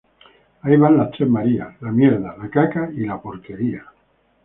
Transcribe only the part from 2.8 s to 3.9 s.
y la porquería